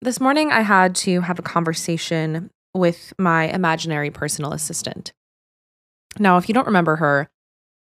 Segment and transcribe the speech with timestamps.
[0.00, 5.12] This morning, I had to have a conversation with my imaginary personal assistant.
[6.20, 7.28] Now, if you don't remember her,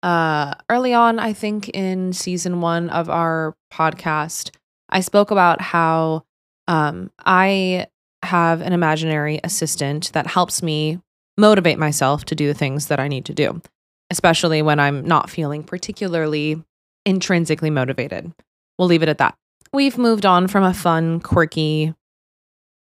[0.02, 4.52] uh, early on, I think in season one of our podcast,
[4.90, 6.24] I spoke about how
[6.70, 7.88] um, I
[8.24, 11.02] have an imaginary assistant that helps me
[11.38, 13.62] motivate myself to do the things that I need to do,
[14.10, 16.64] especially when I'm not feeling particularly
[17.06, 18.32] intrinsically motivated.
[18.80, 19.36] We'll leave it at that.
[19.74, 21.94] We've moved on from a fun, quirky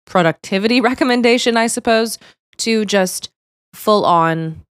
[0.07, 2.19] productivity recommendation, I suppose,
[2.59, 3.31] to just
[3.75, 4.65] full on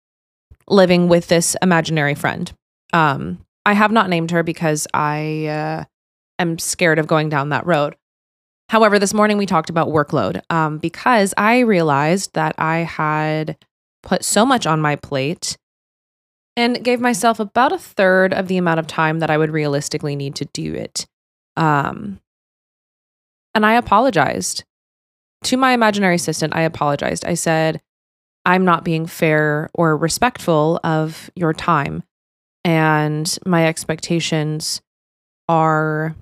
[0.67, 2.51] living with this imaginary friend.
[2.93, 5.83] Um, I have not named her because I uh,
[6.39, 7.95] am scared of going down that road.
[8.69, 13.57] However, this morning we talked about workload um, because I realized that I had
[14.03, 15.57] put so much on my plate
[16.55, 20.15] and gave myself about a third of the amount of time that I would realistically
[20.15, 21.07] need to do it.
[21.57, 22.19] Um,
[23.55, 24.63] and I apologized
[25.43, 26.55] to my imaginary assistant.
[26.55, 27.25] I apologized.
[27.25, 27.81] I said,
[28.45, 32.03] I'm not being fair or respectful of your time.
[32.65, 34.81] And my expectations
[35.47, 36.15] are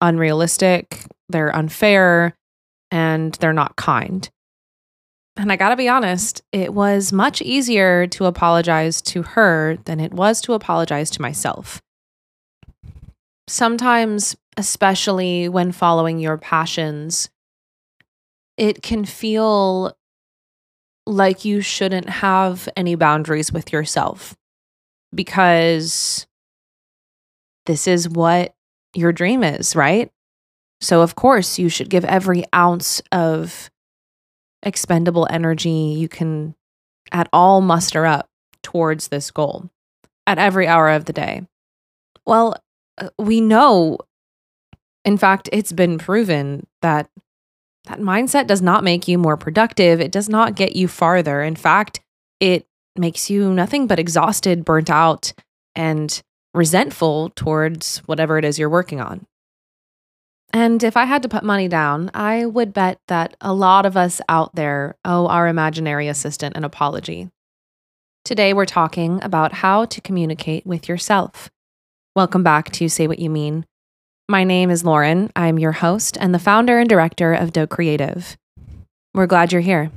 [0.00, 2.34] unrealistic, they're unfair,
[2.90, 4.28] and they're not kind.
[5.36, 10.12] And I gotta be honest, it was much easier to apologize to her than it
[10.12, 11.80] was to apologize to myself.
[13.46, 17.30] Sometimes, especially when following your passions,
[18.58, 19.96] it can feel
[21.06, 24.36] like you shouldn't have any boundaries with yourself
[25.14, 26.26] because
[27.64, 28.54] this is what
[28.94, 30.10] your dream is, right?
[30.80, 33.70] So, of course, you should give every ounce of
[34.62, 36.54] expendable energy you can
[37.12, 38.28] at all muster up
[38.62, 39.70] towards this goal
[40.26, 41.46] at every hour of the day.
[42.26, 42.56] Well,
[42.98, 43.98] uh, we know,
[45.04, 47.08] in fact, it's been proven that
[47.88, 50.00] that mindset does not make you more productive.
[50.00, 51.42] It does not get you farther.
[51.42, 52.00] In fact,
[52.38, 55.32] it makes you nothing but exhausted, burnt out,
[55.74, 56.22] and
[56.52, 59.26] resentful towards whatever it is you're working on.
[60.52, 63.96] And if I had to put money down, I would bet that a lot of
[63.96, 67.30] us out there owe our imaginary assistant an apology.
[68.24, 71.50] Today, we're talking about how to communicate with yourself.
[72.14, 73.64] Welcome back to Say What You Mean.
[74.30, 75.30] My name is Lauren.
[75.34, 78.36] I'm your host and the founder and director of Doe Creative.
[79.14, 79.90] We're glad you're here.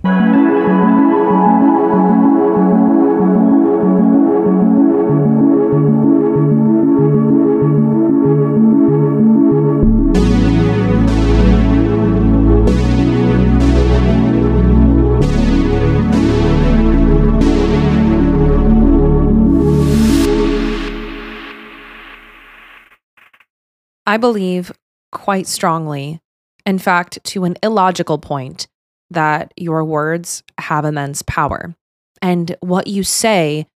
[24.11, 24.73] I believe
[25.13, 26.19] quite strongly,
[26.65, 28.67] in fact, to an illogical point,
[29.09, 31.75] that your words have immense power.
[32.21, 33.67] And what you say,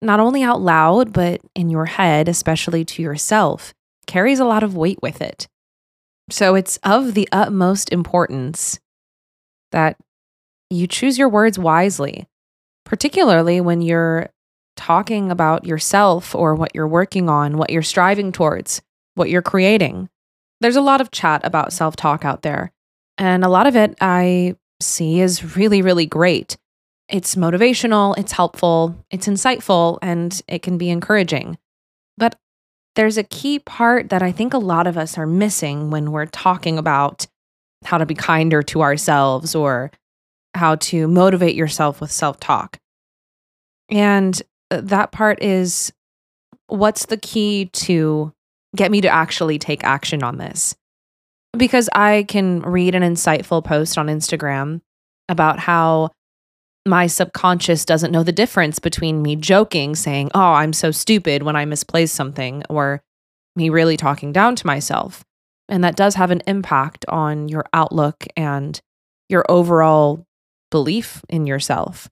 [0.00, 3.74] not only out loud, but in your head, especially to yourself,
[4.06, 5.48] carries a lot of weight with it.
[6.30, 8.78] So it's of the utmost importance
[9.72, 9.96] that
[10.70, 12.28] you choose your words wisely,
[12.84, 14.28] particularly when you're
[14.76, 18.80] talking about yourself or what you're working on, what you're striving towards
[19.14, 20.08] what you're creating.
[20.60, 22.72] There's a lot of chat about self talk out there,
[23.18, 26.56] and a lot of it I see is really, really great.
[27.08, 31.58] It's motivational, it's helpful, it's insightful, and it can be encouraging.
[32.16, 32.38] But
[32.94, 36.26] there's a key part that I think a lot of us are missing when we're
[36.26, 37.26] talking about
[37.84, 39.90] how to be kinder to ourselves or
[40.54, 42.78] how to motivate yourself with self talk.
[43.90, 44.40] And
[44.70, 45.92] uh, that part is
[46.66, 48.32] what's the key to
[48.74, 50.74] get me to actually take action on this.
[51.56, 54.80] Because I can read an insightful post on Instagram
[55.28, 56.10] about how
[56.86, 61.54] my subconscious doesn't know the difference between me joking, saying, Oh, I'm so stupid when
[61.54, 63.02] I misplace something, or
[63.54, 65.24] me really talking down to myself.
[65.68, 68.80] And that does have an impact on your outlook and
[69.28, 70.26] your overall
[70.70, 72.08] belief in yourself.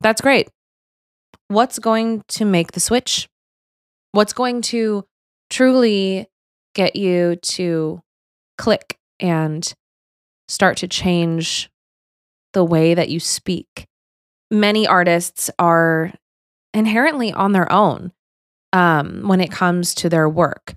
[0.00, 0.48] That's great.
[1.48, 3.28] What's going to make the switch?
[4.12, 5.04] What's going to
[5.50, 6.26] truly
[6.74, 8.02] get you to
[8.58, 9.72] click and
[10.48, 11.70] start to change
[12.52, 13.86] the way that you speak.
[14.50, 16.12] Many artists are
[16.72, 18.12] inherently on their own
[18.72, 20.74] um, when it comes to their work.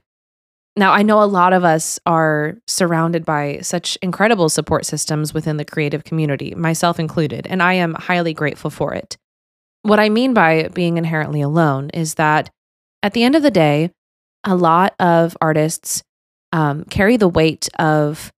[0.76, 5.58] Now, I know a lot of us are surrounded by such incredible support systems within
[5.58, 9.18] the creative community, myself included, and I am highly grateful for it.
[9.82, 12.52] What I mean by being inherently alone is that
[13.02, 13.92] at the end of the day,
[14.48, 16.02] a lot of artists
[16.54, 18.32] um, carry the weight of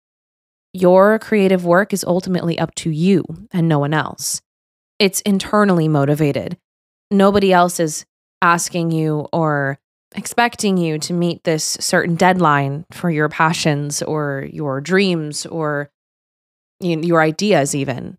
[0.74, 4.42] your creative work is ultimately up to you and no one else.
[5.00, 6.58] It's internally motivated.
[7.12, 8.06] Nobody else is
[8.42, 9.80] asking you or
[10.16, 15.90] expecting you to meet this certain deadline for your passions or your dreams or
[16.80, 18.18] your ideas, even.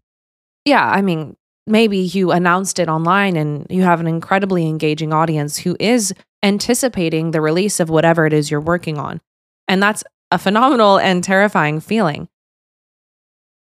[0.64, 1.36] Yeah, I mean,
[1.66, 6.12] maybe you announced it online and you have an incredibly engaging audience who is
[6.42, 9.20] anticipating the release of whatever it is you're working on.
[9.66, 12.28] And that's a phenomenal and terrifying feeling.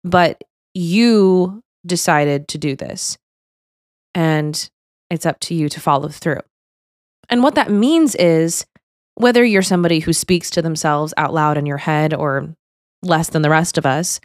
[0.03, 0.43] But
[0.73, 3.17] you decided to do this.
[4.13, 4.69] And
[5.09, 6.41] it's up to you to follow through.
[7.29, 8.65] And what that means is
[9.15, 12.55] whether you're somebody who speaks to themselves out loud in your head or
[13.01, 14.19] less than the rest of us,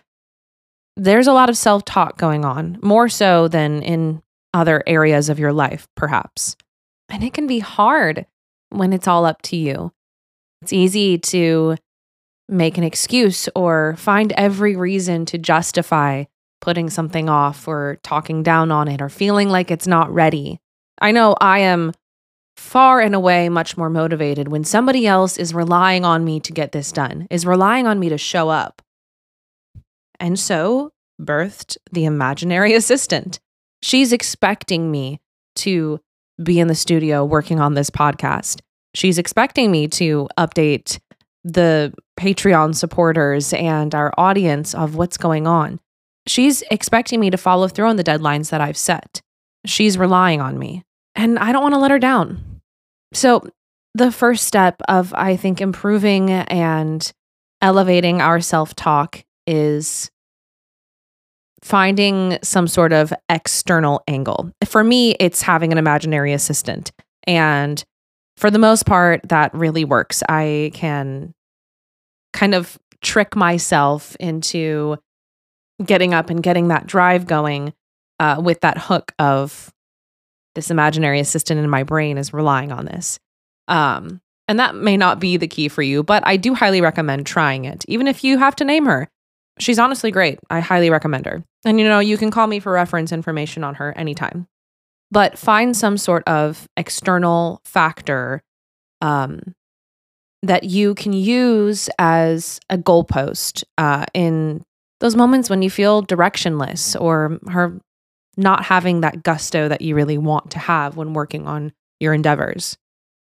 [0.97, 5.39] there's a lot of self talk going on, more so than in other areas of
[5.39, 6.57] your life, perhaps.
[7.09, 8.27] And it can be hard
[8.71, 9.93] when it's all up to you.
[10.63, 11.77] It's easy to
[12.49, 16.25] make an excuse or find every reason to justify
[16.61, 20.61] putting something off or talking down on it or feeling like it's not ready.
[21.01, 21.93] I know I am
[22.57, 26.73] far and away much more motivated when somebody else is relying on me to get
[26.73, 28.83] this done, is relying on me to show up.
[30.19, 33.41] And so birthed the imaginary assistant.
[33.83, 35.21] She's expecting me
[35.57, 36.01] to
[36.43, 38.61] be in the studio working on this podcast.
[38.95, 40.99] She's expecting me to update
[41.45, 45.81] the Patreon supporters and our audience of what's going on.
[46.27, 49.23] She's expecting me to follow through on the deadlines that I've set.
[49.65, 50.83] She's relying on me,
[51.15, 52.61] and I don't want to let her down.
[53.13, 53.43] So,
[53.95, 57.11] the first step of, I think, improving and
[57.61, 60.11] elevating our self talk is
[61.63, 64.51] finding some sort of external angle.
[64.65, 66.93] For me, it's having an imaginary assistant.
[67.25, 67.83] And
[68.37, 70.23] for the most part, that really works.
[70.29, 71.35] I can
[72.33, 74.97] kind of trick myself into
[75.85, 77.73] getting up and getting that drive going
[78.19, 79.73] uh, with that hook of
[80.55, 83.19] this imaginary assistant in my brain is relying on this.
[83.69, 87.27] Um, and that may not be the key for you, but I do highly recommend
[87.27, 89.09] trying it, even if you have to name her.
[89.59, 90.39] She's honestly great.
[90.49, 91.45] I highly recommend her.
[91.65, 94.47] And you know, you can call me for reference information on her anytime.
[95.11, 98.43] But find some sort of external factor
[99.01, 99.55] um,
[100.43, 104.63] that you can use as a goalpost uh, in
[105.01, 107.81] those moments when you feel directionless or her
[108.37, 112.79] not having that gusto that you really want to have when working on your endeavors.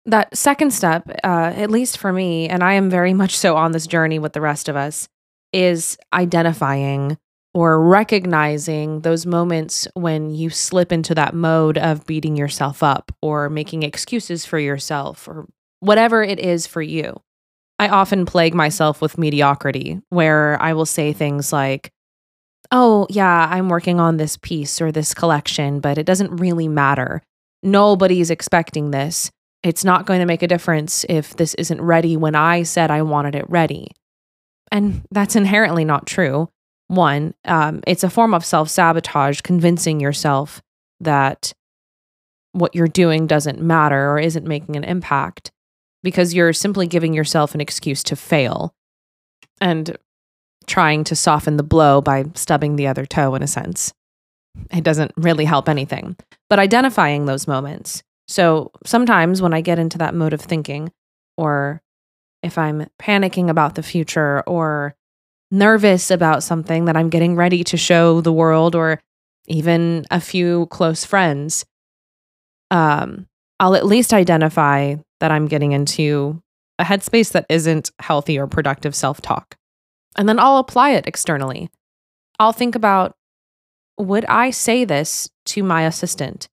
[0.06, 3.72] That second step, uh, at least for me, and I am very much so on
[3.72, 5.08] this journey with the rest of us,
[5.52, 7.16] is identifying
[7.54, 13.48] or recognizing those moments when you slip into that mode of beating yourself up or
[13.48, 15.46] making excuses for yourself or
[15.80, 17.20] whatever it is for you.
[17.78, 21.90] I often plague myself with mediocrity, where I will say things like,
[22.70, 27.22] Oh, yeah, I'm working on this piece or this collection, but it doesn't really matter.
[27.62, 29.30] Nobody's expecting this.
[29.62, 33.02] It's not going to make a difference if this isn't ready when I said I
[33.02, 33.88] wanted it ready.
[34.70, 36.48] And that's inherently not true.
[36.88, 40.62] One, um, it's a form of self sabotage, convincing yourself
[41.00, 41.52] that
[42.52, 45.52] what you're doing doesn't matter or isn't making an impact
[46.02, 48.74] because you're simply giving yourself an excuse to fail
[49.60, 49.96] and
[50.66, 53.92] trying to soften the blow by stubbing the other toe, in a sense.
[54.70, 56.16] It doesn't really help anything,
[56.48, 58.02] but identifying those moments.
[58.28, 60.92] So sometimes when I get into that mode of thinking,
[61.36, 61.80] or
[62.42, 64.94] if I'm panicking about the future or
[65.50, 69.00] nervous about something that I'm getting ready to show the world or
[69.46, 71.64] even a few close friends,
[72.70, 73.26] um,
[73.60, 76.40] I'll at least identify that I'm getting into
[76.78, 79.56] a headspace that isn't healthy or productive self talk.
[80.16, 81.70] And then I'll apply it externally.
[82.38, 83.14] I'll think about
[83.98, 86.48] would I say this to my assistant?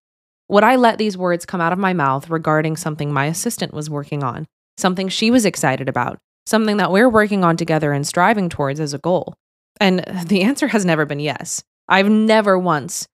[0.49, 3.89] Would I let these words come out of my mouth regarding something my assistant was
[3.89, 4.47] working on?
[4.77, 8.93] Something she was excited about, something that we're working on together and striving towards as
[8.93, 9.35] a goal?
[9.79, 11.63] And the answer has never been yes.
[11.87, 13.07] I've never once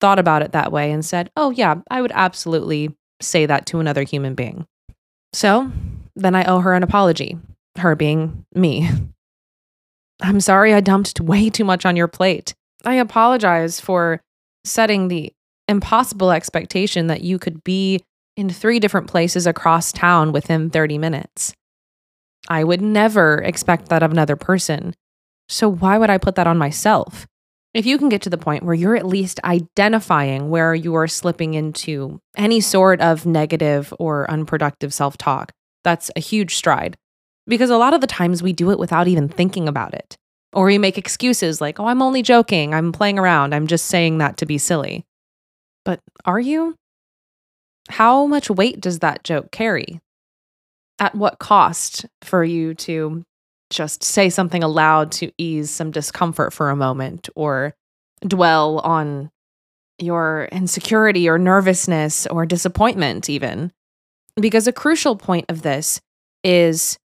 [0.00, 3.80] thought about it that way and said, oh, yeah, I would absolutely say that to
[3.80, 4.66] another human being.
[5.32, 5.70] So
[6.14, 7.38] then I owe her an apology,
[7.78, 8.88] her being me.
[10.20, 12.54] I'm sorry I dumped way too much on your plate.
[12.84, 14.22] I apologize for
[14.64, 15.32] setting the
[15.68, 18.00] impossible expectation that you could be
[18.36, 21.54] in three different places across town within 30 minutes.
[22.48, 24.94] I would never expect that of another person.
[25.48, 27.26] So why would I put that on myself?
[27.74, 31.08] If you can get to the point where you're at least identifying where you are
[31.08, 35.52] slipping into any sort of negative or unproductive self talk,
[35.84, 36.96] that's a huge stride.
[37.46, 40.16] Because a lot of the times we do it without even thinking about it.
[40.52, 42.72] Or we make excuses like, oh, I'm only joking.
[42.72, 43.54] I'm playing around.
[43.54, 45.04] I'm just saying that to be silly.
[45.84, 46.76] But are you?
[47.88, 50.00] How much weight does that joke carry?
[50.98, 53.22] At what cost for you to
[53.70, 57.74] just say something aloud to ease some discomfort for a moment or
[58.20, 59.30] dwell on
[59.98, 63.72] your insecurity or nervousness or disappointment, even?
[64.36, 66.00] Because a crucial point of this
[66.44, 66.98] is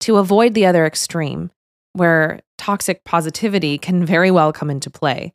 [0.00, 1.50] to avoid the other extreme,
[1.92, 5.32] where toxic positivity can very well come into play.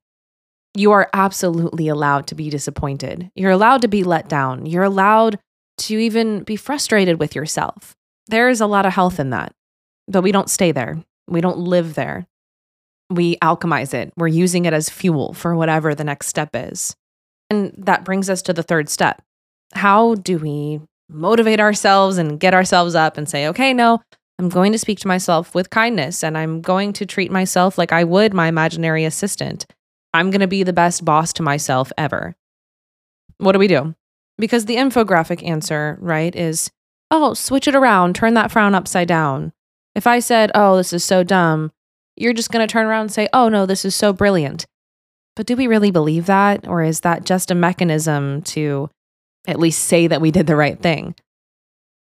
[0.76, 3.32] You are absolutely allowed to be disappointed.
[3.36, 4.66] You're allowed to be let down.
[4.66, 5.40] You're allowed
[5.80, 7.96] to even be frustrated with yourself.
[8.28, 9.54] There is a lot of health in that,
[10.08, 11.02] but we don't stay there.
[11.28, 12.28] We don't live there.
[13.10, 14.12] We alchemize it.
[14.18, 16.96] We're using it as fuel for whatever the next step is.
[17.50, 19.22] And that brings us to the third step.
[19.74, 24.02] How do we motivate ourselves and get ourselves up and say, okay, no,
[24.40, 27.92] I'm going to speak to myself with kindness and I'm going to treat myself like
[27.92, 29.66] I would my imaginary assistant.
[30.16, 32.36] I'm going to be the best boss to myself ever.
[33.38, 33.96] What do we do?
[34.38, 36.72] Because the infographic answer, right, is
[37.12, 39.54] oh, switch it around, turn that frown upside down.
[39.94, 41.72] If I said, oh, this is so dumb,
[42.16, 44.66] you're just going to turn around and say, oh, no, this is so brilliant.
[45.36, 46.68] But do we really believe that?
[46.68, 48.90] Or is that just a mechanism to
[49.48, 51.16] at least say that we did the right thing?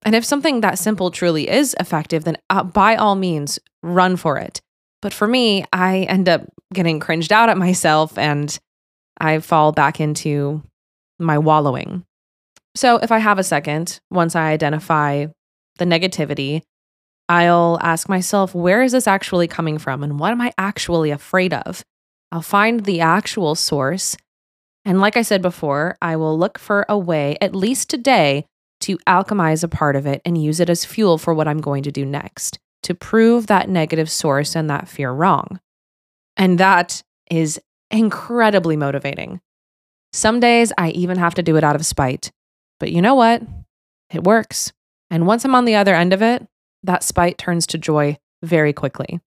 [0.03, 4.37] And if something that simple truly is effective, then uh, by all means, run for
[4.37, 4.61] it.
[5.01, 8.57] But for me, I end up getting cringed out at myself and
[9.19, 10.63] I fall back into
[11.19, 12.05] my wallowing.
[12.75, 15.27] So if I have a second, once I identify
[15.77, 16.61] the negativity,
[17.27, 20.03] I'll ask myself, where is this actually coming from?
[20.03, 21.83] And what am I actually afraid of?
[22.31, 24.15] I'll find the actual source.
[24.85, 28.45] And like I said before, I will look for a way, at least today,
[28.81, 31.83] to alchemize a part of it and use it as fuel for what I'm going
[31.83, 35.59] to do next to prove that negative source and that fear wrong.
[36.39, 37.59] And that is
[37.91, 39.41] incredibly motivating.
[40.13, 42.31] Some days I even have to do it out of spite.
[42.79, 43.43] But you know what?
[44.11, 44.71] It works.
[45.11, 46.47] And once I'm on the other end of it,
[46.83, 49.19] that spite turns to joy very quickly.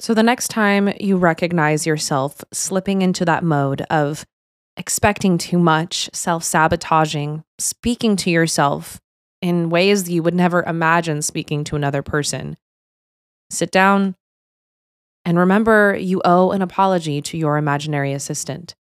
[0.00, 4.24] So the next time you recognize yourself slipping into that mode of
[4.76, 9.00] expecting too much, self sabotaging, speaking to yourself
[9.42, 12.56] in ways you would never imagine speaking to another person.
[13.50, 14.16] Sit down
[15.26, 18.76] and remember you owe an apology to your imaginary assistant.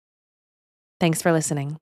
[0.99, 1.79] Thanks for listening.